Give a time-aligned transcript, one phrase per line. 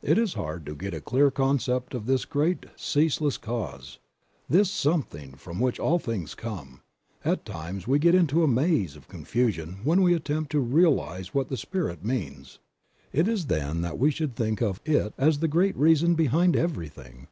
[0.00, 3.98] It is hard to get a clear concept of this great Ceaseless Cause,
[4.48, 6.82] this something from which all things come;
[7.24, 11.48] at times we get into a maze of confusion when we attempt to realize what
[11.48, 12.60] the Spirit means.
[13.12, 17.26] It is then that we should think of It as the great reason behind everything.